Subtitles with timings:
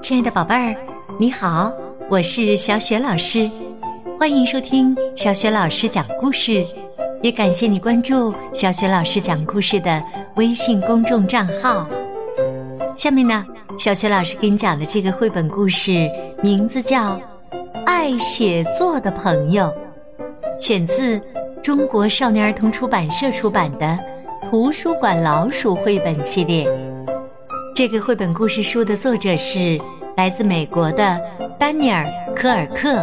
[0.00, 0.74] 亲爱的宝贝儿，
[1.18, 1.70] 你好，
[2.08, 3.48] 我是小雪老师，
[4.18, 6.64] 欢迎收听小雪老师讲故事，
[7.22, 10.02] 也感谢你关注小雪老师讲故事的
[10.36, 11.86] 微信公众账号。
[12.96, 13.46] 下面呢，
[13.78, 16.08] 小雪老师给你讲的这个绘本故事
[16.42, 17.14] 名字叫
[17.84, 19.64] 《爱写作的朋友》，
[20.60, 21.20] 选自
[21.62, 23.86] 中国少年儿童出版社出版的
[24.50, 26.66] 《图书馆老鼠》绘本系列。
[27.80, 29.80] 这个绘本故事书的作者是
[30.14, 31.18] 来自美国的
[31.58, 33.02] 丹尼尔·科尔克，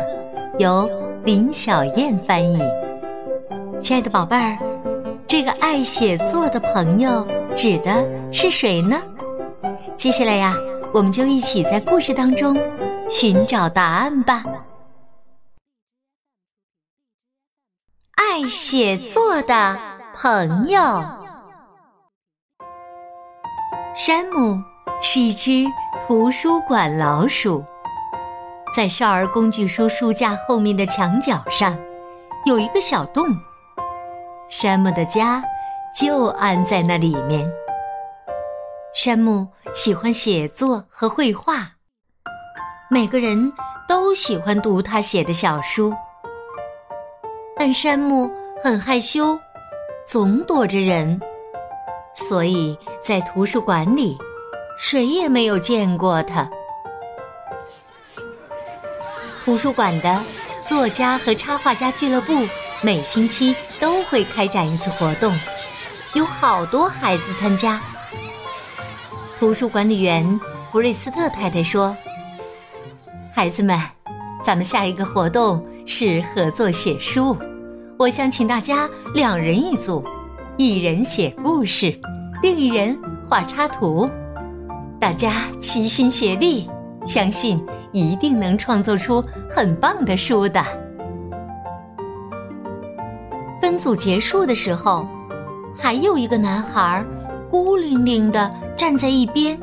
[0.60, 0.88] 由
[1.24, 2.60] 林小燕翻译。
[3.80, 4.56] 亲爱的宝贝儿，
[5.26, 9.02] 这个爱写作的朋友指的是谁呢？
[9.96, 10.56] 接下来呀，
[10.94, 12.56] 我们就一起在故事当中
[13.10, 14.44] 寻找答案吧。
[18.14, 19.76] 爱写作的
[20.14, 21.17] 朋友。
[23.98, 24.62] 山姆
[25.02, 25.66] 是一只
[26.06, 27.66] 图书馆老鼠，
[28.76, 31.76] 在少儿工具书书架后面的墙角上
[32.46, 33.26] 有一个小洞，
[34.50, 35.44] 山姆的家
[36.00, 37.52] 就安在那里面。
[38.94, 41.72] 山姆喜欢写作和绘画，
[42.92, 43.52] 每个人
[43.90, 45.92] 都喜欢读他写的小书，
[47.58, 48.32] 但山姆
[48.64, 49.40] 很害羞，
[50.06, 51.20] 总躲着人。
[52.18, 54.18] 所以在图书馆里，
[54.80, 56.50] 谁也没有见过他。
[59.46, 60.20] 图书馆的
[60.64, 62.34] 作家和插画家俱乐部
[62.82, 65.40] 每星期都会开展一次活动，
[66.16, 67.80] 有好多孩子参加。
[69.40, 70.40] 图书管理员
[70.72, 71.96] 弗瑞斯特太太说
[73.32, 73.80] ：“孩子们，
[74.44, 77.38] 咱们下一个活动是合作写书，
[78.00, 80.04] 我想请大家两人一组。”
[80.60, 81.96] 一人写故事，
[82.42, 82.98] 另一人
[83.30, 84.10] 画插图，
[85.00, 86.68] 大家齐心协力，
[87.06, 90.60] 相信一定能创作出很棒的书的。
[93.62, 95.08] 分组结束的时候，
[95.78, 97.06] 还有一个男孩
[97.52, 99.56] 孤零零的站在一边。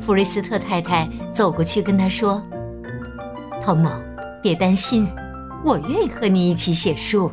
[0.00, 2.40] 弗瑞斯特太太走过去跟他说
[3.64, 3.88] ：“汤姆，
[4.44, 5.08] 别担心，
[5.64, 7.28] 我愿意和你一起写书。”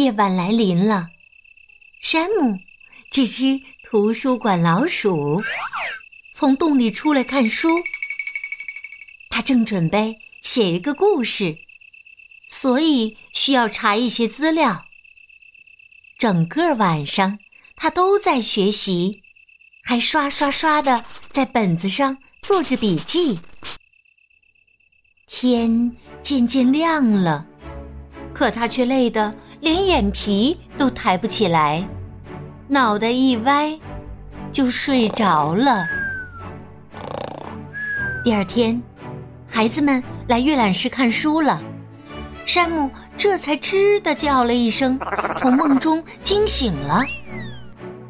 [0.00, 1.10] 夜晚来临了，
[2.00, 2.58] 山姆
[3.10, 5.42] 这只图书馆老鼠
[6.34, 7.68] 从洞里出来看书。
[9.28, 11.58] 他正准备写一个故事，
[12.48, 14.86] 所以需要查一些资料。
[16.18, 17.38] 整个晚上，
[17.76, 19.20] 他都在学习，
[19.84, 23.38] 还刷刷刷的在本子上做着笔记。
[25.26, 27.46] 天渐渐亮了，
[28.32, 29.36] 可他却累得。
[29.60, 31.86] 连眼皮都抬不起来，
[32.66, 33.78] 脑袋一歪，
[34.50, 35.86] 就睡着了。
[38.24, 38.82] 第二天，
[39.46, 41.60] 孩子们来阅览室看书了，
[42.46, 44.98] 山姆这才吱的叫了一声，
[45.36, 47.02] 从梦中惊醒了。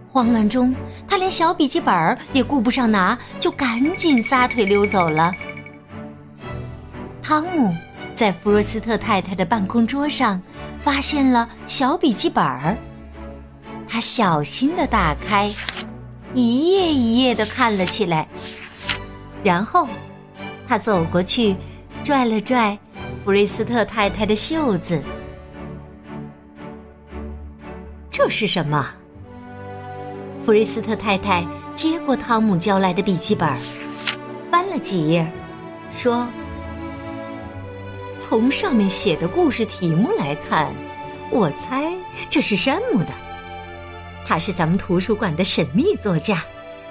[0.08, 0.72] 慌乱中，
[1.08, 5.32] 他连小笔记本也顾不上拿，就赶紧撒腿溜走了。
[7.20, 7.74] 汤姆。
[8.20, 10.42] 在弗罗斯特太太的办公桌上，
[10.84, 12.76] 发现了小笔记本儿。
[13.88, 15.50] 他小心的打开，
[16.34, 18.28] 一页一页的看了起来。
[19.42, 19.88] 然后，
[20.68, 21.56] 他走过去，
[22.04, 22.78] 拽了拽
[23.24, 25.02] 弗瑞斯特太太的袖子。
[28.10, 28.86] 这是什么？
[30.44, 31.42] 弗瑞斯特太太
[31.74, 33.48] 接过汤姆交来的笔记本，
[34.50, 35.26] 翻了几页，
[35.90, 36.28] 说。
[38.30, 40.72] 从上面写的故事题目来看，
[41.32, 41.92] 我猜
[42.30, 43.08] 这是山姆的。
[44.24, 46.44] 他是咱们图书馆的神秘作家，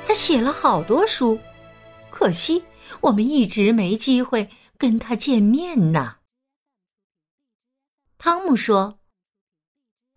[0.05, 1.39] 他写了好多书，
[2.09, 2.65] 可惜
[2.99, 6.17] 我们一直没机会跟他见面呢。
[8.17, 8.99] 汤姆说：“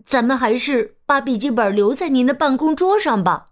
[0.04, 3.46] 咱们还是把笔记本留在您的办公桌上吧，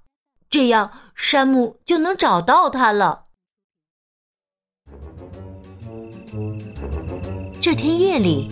[0.51, 3.27] 这样山姆就能找到他了。”
[7.71, 8.51] 这天夜里，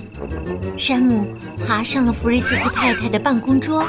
[0.78, 1.26] 山姆
[1.66, 3.84] 爬上了弗瑞斯特太太的办公桌，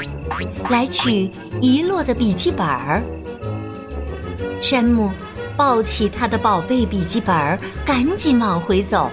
[0.70, 1.30] 来取
[1.60, 3.00] 遗落的笔记本儿。
[4.60, 5.12] 山姆
[5.56, 7.56] 抱起他的宝贝笔记本儿，
[7.86, 9.08] 赶紧往回走，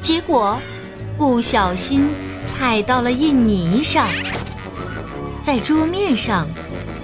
[0.00, 0.56] 结果
[1.16, 2.10] 不小心
[2.46, 4.08] 踩到了印泥上，
[5.42, 6.46] 在桌面上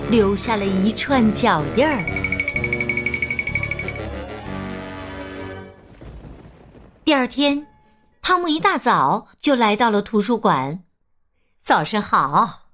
[0.09, 2.05] 留下了一串脚印儿。
[7.05, 7.67] 第二天。
[8.27, 10.83] 汤姆一大早就来到了图书馆。
[11.63, 12.71] 早上好，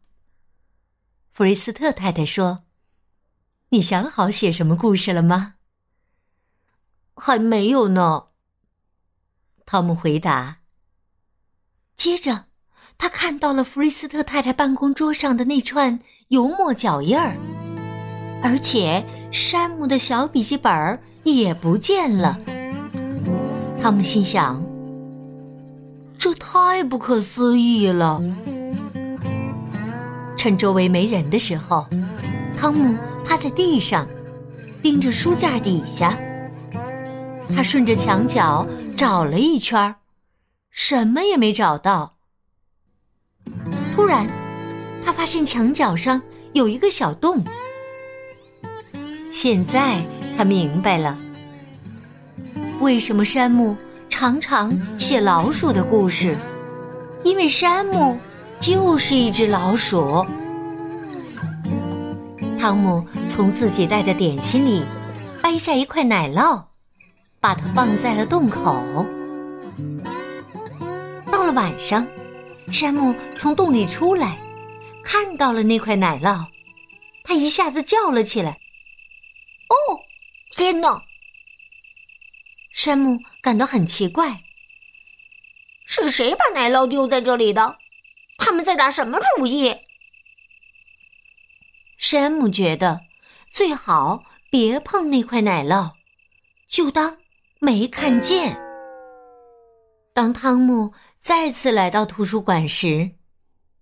[1.32, 2.60] 弗瑞斯特太太说
[3.70, 5.54] ：“你想好写什么故事了吗
[7.16, 8.26] ？”“还没有呢。”
[9.66, 10.58] 汤姆回答。
[11.96, 12.44] 接着，
[12.96, 15.98] 他看到了弗瑞斯特太太办公桌上的那串
[16.28, 17.36] 油墨脚印儿，
[18.40, 22.38] 而且山姆的小笔记本儿也不见了。
[23.82, 24.64] 汤姆心想
[26.20, 28.22] ：“这太不可思议了。”
[30.36, 31.86] 趁周围没人的时候，
[32.56, 32.94] 汤姆
[33.24, 34.06] 趴在地上，
[34.82, 36.16] 盯着书架底下。
[37.54, 39.94] 他顺着墙角找了一圈，
[40.70, 42.16] 什么也没找到。
[43.94, 44.26] 突然，
[45.04, 46.20] 他发现墙角上
[46.52, 47.42] 有一个小洞。
[49.32, 50.04] 现在
[50.36, 51.18] 他明白了，
[52.80, 53.76] 为什么山姆
[54.20, 56.36] 常常写老鼠的故事，
[57.24, 58.20] 因为山姆。
[58.60, 60.22] 就是一只老鼠。
[62.58, 64.84] 汤姆从自己带的点心里
[65.40, 66.62] 掰下一块奶酪，
[67.40, 68.76] 把它放在了洞口。
[71.32, 72.06] 到了晚上，
[72.70, 74.36] 山姆从洞里出来，
[75.02, 76.44] 看到了那块奶酪，
[77.24, 78.50] 他一下子叫了起来
[79.72, 79.96] ：“哦，
[80.54, 81.00] 天哪！”
[82.82, 84.40] 山姆感到很奇怪，
[85.84, 87.76] 是谁把奶酪丢在这里的？
[88.38, 89.76] 他们在打什么主意？
[91.98, 93.02] 山姆觉得
[93.52, 95.90] 最好别碰那块奶酪，
[96.70, 97.18] 就当
[97.58, 98.58] 没看见。
[100.14, 103.10] 当汤姆再次来到图书馆时，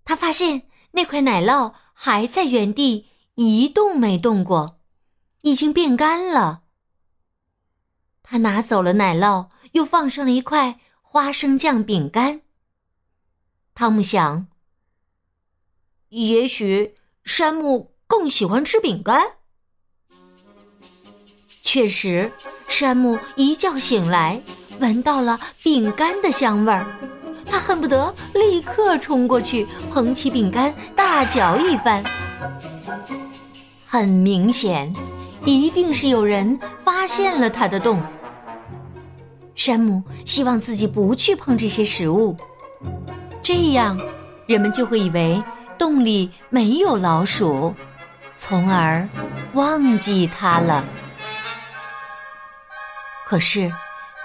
[0.03, 4.81] 他发现那块奶酪还在原地一动没动过，
[5.43, 6.63] 已经变干了。
[8.31, 12.41] 他拿走了奶酪，又放上了一块花生酱饼干。
[13.73, 14.45] 汤姆想。
[16.09, 16.93] 也许
[17.23, 19.19] 山姆更喜欢吃饼干。
[21.63, 22.31] 确实，
[22.67, 24.39] 山姆一觉醒来，
[24.79, 26.85] 闻到了饼干的香味儿，
[27.47, 32.03] 他恨不得立刻冲过去捧起饼干大嚼一番。
[33.87, 34.93] 很明显，
[35.45, 37.99] 一定是有人发现了他的洞。
[39.59, 42.37] 山姆希望自己不去碰这些食物，
[43.43, 43.99] 这样
[44.47, 45.43] 人们就会以为。
[45.77, 47.73] 洞里没有老鼠，
[48.37, 49.07] 从而
[49.53, 50.83] 忘记它了。
[53.25, 53.69] 可是，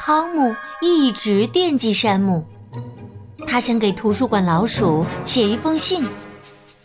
[0.01, 2.45] 汤姆一直惦记山姆，
[3.47, 6.09] 他想给图书馆老鼠写一封信，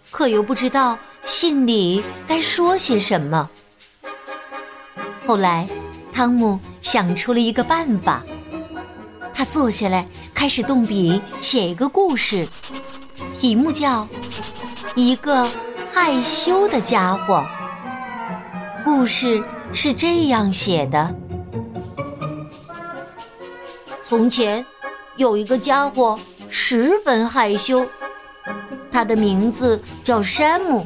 [0.09, 3.47] 可又不知道信里该说些什么。
[5.25, 5.67] 后来，
[6.13, 8.21] 汤姆想出了一个办法，
[9.33, 12.47] 他坐下来开始动笔写一个故事，
[13.39, 14.07] 题目叫。
[14.95, 15.47] 一个
[15.93, 17.45] 害羞的家伙。
[18.83, 19.41] 故事
[19.71, 21.15] 是这样写的：
[24.07, 24.65] 从前
[25.15, 27.85] 有一个家伙十分害羞，
[28.91, 30.85] 他的名字叫山姆。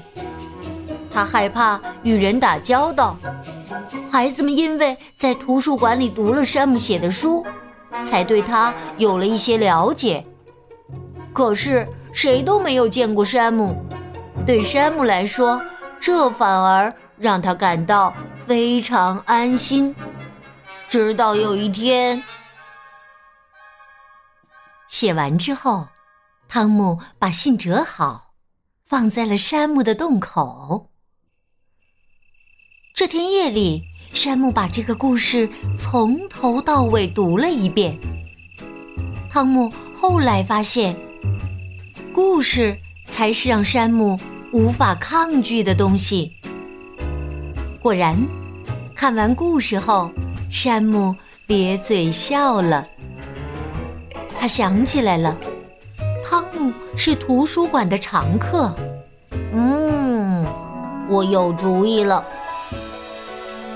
[1.11, 3.17] 他害怕与人打交道。
[4.11, 7.43] 孩子们因为在图书馆里读了山姆写的书，
[8.05, 10.25] 才对他有了一些了解。
[11.33, 13.83] 可是谁都没有见过山姆。
[14.45, 15.61] 对山姆来说，
[15.99, 18.13] 这反而让他感到
[18.45, 19.95] 非常安心。
[20.89, 22.23] 直到有一天，
[24.87, 25.87] 写完之后，
[26.47, 28.33] 汤姆把信折好，
[28.85, 30.91] 放在了山姆的洞口。
[32.93, 33.81] 这天夜里，
[34.13, 37.97] 山姆把这个故事从头到尾读了一遍。
[39.29, 40.95] 汤姆后来发现，
[42.13, 42.77] 故事
[43.09, 44.19] 才是让山姆。
[44.53, 46.31] 无法抗拒的东西。
[47.81, 48.15] 果然，
[48.93, 50.11] 看完故事后，
[50.51, 51.15] 山姆
[51.47, 52.85] 咧嘴笑了。
[54.39, 55.35] 他想起来了，
[56.23, 58.75] 汤姆是图书馆的常客。
[59.51, 60.45] 嗯，
[61.09, 62.23] 我有主意了。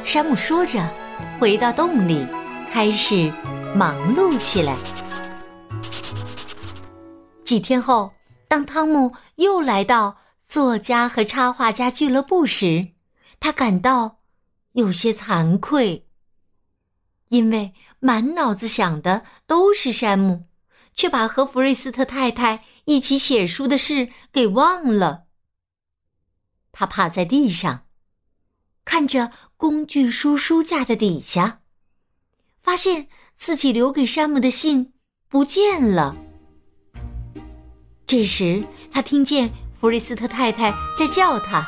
[0.07, 0.89] 山姆说着，
[1.37, 2.25] 回到洞里，
[2.71, 3.29] 开始
[3.75, 4.73] 忙碌起来。
[7.43, 8.13] 几天后，
[8.47, 10.17] 当汤姆又来到。
[10.45, 12.93] 作家和插画家俱乐部时，
[13.37, 14.19] 他感到
[14.71, 16.07] 有些惭愧，
[17.27, 20.45] 因为满脑子想的都是山姆，
[20.93, 25.25] 却把和弗瑞斯特太太一起写书的事给忘了。
[26.71, 27.86] 他趴在地上，
[28.87, 31.59] 看着工具书书架的底下，
[32.63, 34.93] 发现自己留给山姆的信
[35.27, 36.15] 不见了。
[38.07, 39.51] 这时，他听见。
[39.79, 41.63] 弗瑞斯特太太在叫他：“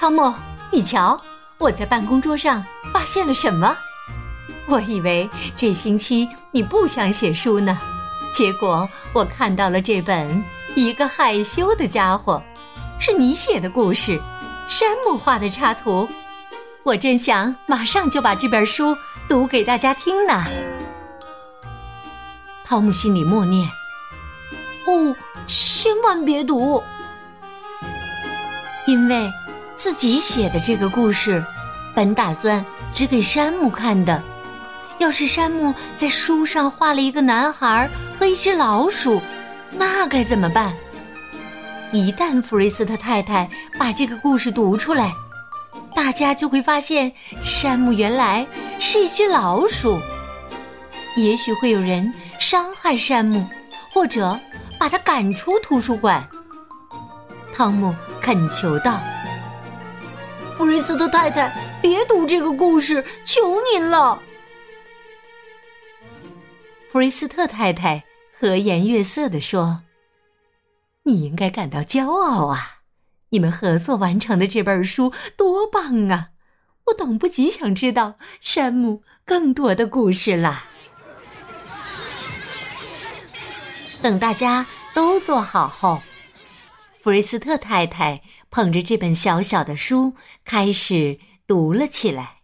[0.00, 0.34] 汤姆，
[0.72, 1.16] 你瞧，
[1.58, 3.76] 我在办公桌上发现了什么？
[4.66, 7.78] 我以为这星期你不想写书呢，
[8.34, 10.28] 结果我看到了这本
[10.74, 12.42] 《一个害羞的家伙》，
[13.00, 14.20] 是你写的故事，
[14.68, 16.08] 山姆画的插图。
[16.84, 18.96] 我真想马上就把这本书
[19.28, 20.44] 读给大家听呢。
[22.64, 23.66] 汤姆心里默念
[24.86, 26.82] ：“哦，千万别读，
[28.86, 29.30] 因为
[29.74, 31.42] 自己写的这个故事，
[31.94, 34.22] 本打算只给山姆看的。
[34.98, 39.22] 要是山姆在书上画了一个男孩和一只老鼠，
[39.72, 40.74] 那该怎么办？
[41.92, 45.12] 一旦弗瑞斯特太太把这个故事读出来，
[45.94, 47.10] 大家就会发现
[47.42, 48.46] 山姆原来
[48.78, 49.98] 是一只老鼠。”
[51.16, 53.44] 也许会有人伤害山姆，
[53.92, 54.38] 或者
[54.78, 56.26] 把他赶出图书馆。
[57.52, 59.00] 汤姆恳求道
[60.56, 61.52] ：“弗瑞斯特太太，
[61.82, 64.20] 别读这个故事，求您了。”
[66.92, 68.04] 弗瑞斯特太太
[68.38, 69.80] 和颜悦色地说
[71.08, 72.80] ：“你应该感到骄傲啊！
[73.30, 76.28] 你们合作完成的这本书多棒啊！
[76.84, 80.64] 我等不及想知道山姆更多的故事了。”
[84.02, 86.02] 等大家都坐好后，
[87.02, 92.34] 弗瑞斯特太太捧着这本小小的书开始读了起来。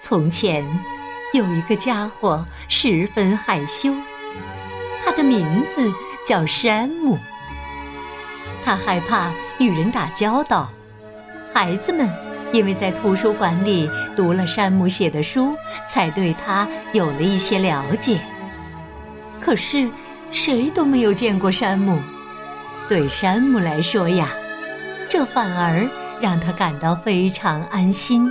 [0.00, 0.66] 从前
[1.34, 3.94] 有一个家伙十分害羞，
[5.04, 5.92] 他的名字
[6.26, 7.18] 叫山姆。
[8.64, 10.68] 他害怕与人打交道，
[11.52, 12.08] 孩子们
[12.52, 15.56] 因为在图书馆里读了山姆写的书，
[15.88, 18.20] 才对他有了一些了解。
[19.40, 19.90] 可是，
[20.30, 21.98] 谁都没有见过山姆。
[22.88, 24.28] 对山姆来说呀，
[25.08, 25.88] 这反而
[26.20, 28.30] 让他感到非常安心。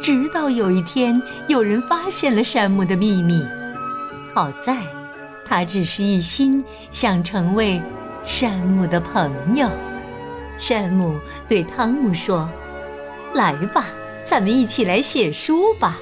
[0.00, 3.44] 直到有一天，有人发现了山姆的秘密。
[4.32, 4.76] 好在，
[5.48, 7.80] 他只是一心想成为
[8.24, 9.68] 山姆的朋友。
[10.58, 12.48] 山姆对汤姆说
[13.34, 13.86] ：“来吧，
[14.24, 15.96] 咱们一起来写书吧。”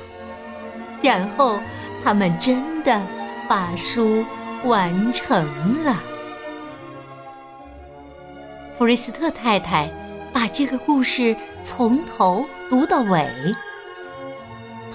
[1.03, 1.61] 然后，
[2.03, 3.00] 他们真的。
[3.49, 4.25] 把书
[4.65, 5.47] 完成
[5.85, 6.03] 了。
[8.76, 9.88] 弗瑞斯特太太
[10.33, 13.25] 把这个故事从头读到尾。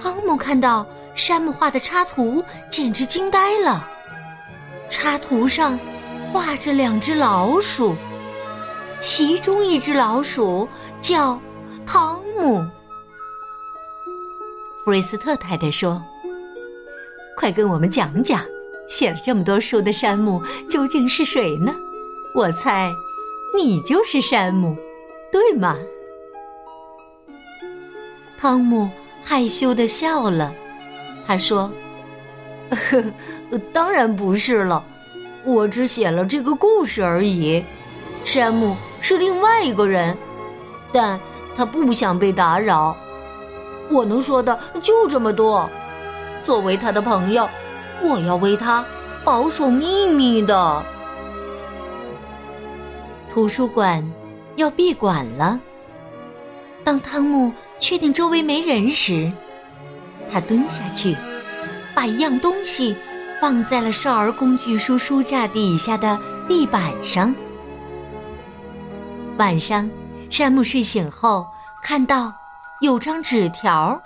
[0.02, 3.88] 汤姆看到山姆画的插图，简直惊呆了。
[4.92, 5.78] 插图上
[6.30, 7.96] 画着两只老鼠，
[9.00, 10.68] 其中一只老鼠
[11.00, 11.40] 叫
[11.86, 12.62] 汤姆。
[14.84, 16.00] 弗瑞斯特太太说。
[17.38, 18.42] 快跟我们讲讲，
[18.86, 21.74] 写了这么多书的山姆究竟是谁呢？
[22.34, 22.92] 我猜，
[23.56, 24.76] 你就是山姆，
[25.32, 25.78] 对吗？
[28.38, 28.90] 汤姆
[29.24, 30.52] 害羞的笑了，
[31.26, 31.72] 他说：“，
[33.72, 34.82] 当然不是了，
[35.44, 37.62] 我只写了这个故事而已。
[38.24, 40.16] 山姆是另外一个人，
[40.92, 41.18] 但
[41.56, 42.96] 他不想被打扰。
[43.90, 45.68] 我能说的就这么多。”
[46.44, 47.48] 作为他的朋友，
[48.02, 48.84] 我要为他
[49.22, 50.82] 保守秘密的。
[53.32, 54.04] 图书馆
[54.56, 55.60] 要闭馆了。
[56.82, 59.30] 当汤姆确定周围没人时，
[60.32, 61.16] 他蹲下去，
[61.94, 62.96] 把一样东西
[63.40, 66.18] 放在了少儿工具书书架底下的
[66.48, 67.34] 地板上。
[69.38, 69.90] 晚上，
[70.30, 71.46] 山姆睡醒后，
[71.82, 72.32] 看到
[72.80, 74.00] 有张纸条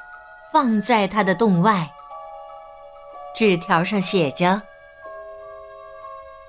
[0.53, 1.89] 放在他的洞外。
[3.35, 4.63] 纸条上写着：“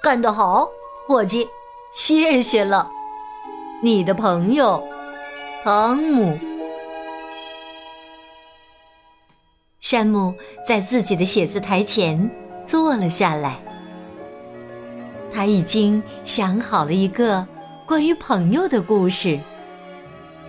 [0.01, 0.69] 干得好，
[1.05, 1.47] 伙计，
[1.93, 2.89] 谢谢了，
[3.81, 4.81] 你的朋友，
[5.63, 6.39] 汤姆。”
[9.89, 12.29] 山姆在自己的写字台前
[12.67, 13.57] 坐了下来，
[15.31, 17.47] 他已经想好了一个
[17.85, 19.39] 关于朋友的故事。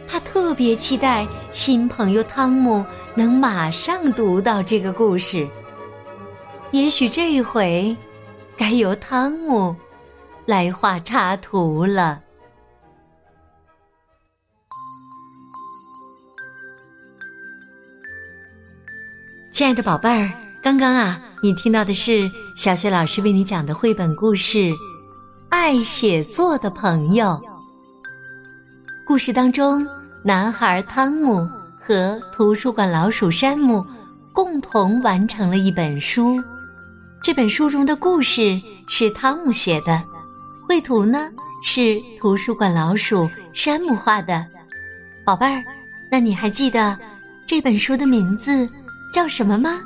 [0.08, 5.46] 他特别期待新朋友汤姆能马上读到这个故事。
[6.72, 7.96] 也许这一回，
[8.56, 9.76] 该由汤姆
[10.46, 12.20] 来画插图了。
[19.58, 20.30] 亲爱的宝贝儿，
[20.62, 24.58] 刚刚啊，你听到的是小雪老师为你讲的绘本故事
[25.48, 27.30] 《爱写作的朋友》。
[29.04, 29.84] 故事当中，
[30.22, 31.44] 男孩汤姆
[31.76, 33.84] 和图书馆老鼠山姆
[34.32, 36.40] 共同完成了一本书。
[37.20, 40.00] 这本书中的故事是汤姆写的，
[40.68, 41.28] 绘图呢
[41.64, 44.46] 是图书馆老鼠山姆画的。
[45.24, 45.60] 宝贝儿，
[46.12, 46.96] 那你还记得
[47.44, 48.68] 这本书的名字
[49.18, 49.80] 叫什么吗？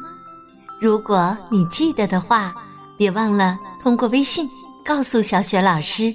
[0.79, 2.55] 如果你记得的话，
[2.99, 4.47] 别忘了通过微信
[4.85, 6.15] 告诉小雪老师。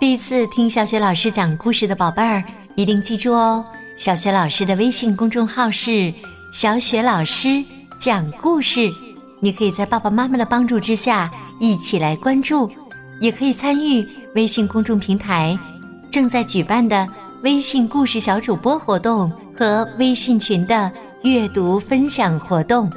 [0.00, 2.42] 第一次听小雪老师讲故事的宝贝儿，
[2.74, 3.64] 一定记住哦。
[3.96, 6.12] 小雪老师的微信公众号是
[6.52, 7.62] “小雪老师
[8.00, 8.90] 讲故事”，
[9.38, 11.30] 你可以在爸爸妈妈的帮助之下
[11.60, 12.68] 一起来关注，
[13.20, 14.04] 也可以参与
[14.34, 15.56] 微信公众平台
[16.10, 17.06] 正在举办的
[17.44, 20.90] 微信故事小主播活动和微信群的
[21.22, 22.90] 阅读分享活动。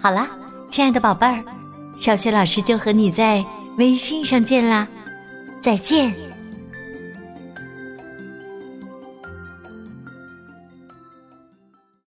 [0.00, 0.28] 好啦，
[0.68, 1.44] 亲爱的宝贝儿，
[1.96, 3.44] 小雪老师就和你在
[3.78, 4.86] 微信上见啦，
[5.60, 6.23] 再见。